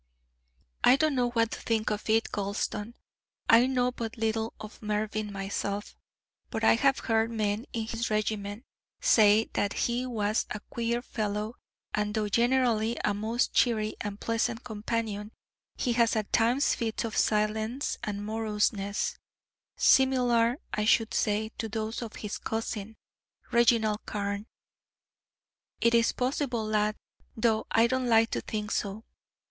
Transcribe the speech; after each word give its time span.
"I 0.83 0.95
don't 0.95 1.13
know 1.13 1.29
what 1.29 1.51
to 1.51 1.61
think 1.61 1.91
of 1.91 2.09
it, 2.09 2.31
Gulston; 2.31 2.95
I 3.47 3.67
know 3.67 3.91
but 3.91 4.17
little 4.17 4.55
of 4.59 4.81
Mervyn 4.81 5.31
myself, 5.31 5.95
but 6.49 6.63
I 6.63 6.73
have 6.73 6.97
heard 6.97 7.29
men 7.29 7.67
in 7.71 7.85
his 7.85 8.09
regiment 8.09 8.65
say 8.99 9.51
that 9.53 9.73
he 9.73 10.07
was 10.07 10.47
a 10.49 10.59
queer 10.71 11.03
fellow, 11.03 11.53
and 11.93 12.15
though 12.15 12.29
generally 12.29 12.97
a 13.03 13.13
most 13.13 13.53
cheery 13.53 13.95
and 14.01 14.19
pleasant 14.19 14.63
companion, 14.63 15.33
he 15.75 15.93
has 15.93 16.15
at 16.15 16.33
times 16.33 16.73
fits 16.73 17.03
of 17.03 17.15
silence 17.15 17.99
and 18.03 18.25
moroseness 18.25 19.19
similar, 19.77 20.57
I 20.73 20.83
should 20.83 21.13
say, 21.13 21.51
to 21.59 21.69
those 21.69 22.01
of 22.01 22.13
his 22.15 22.39
cousin, 22.39 22.95
Reginald 23.51 24.03
Carne. 24.07 24.47
It 25.79 25.93
is 25.93 26.11
possible, 26.11 26.65
lad, 26.65 26.95
though 27.37 27.67
I 27.69 27.85
don't 27.85 28.07
like 28.09 28.31
to 28.31 28.41
think 28.41 28.71
so. 28.71 29.03